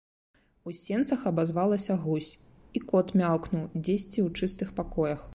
[0.69, 2.29] У сенцах абазвалася гусь,
[2.79, 5.21] і кот мяўкнуў дзесьці ў чыстых пакоях.